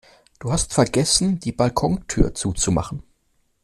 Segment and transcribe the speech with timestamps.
[0.39, 3.03] Du hast vergessen die Balkontür zuzumachen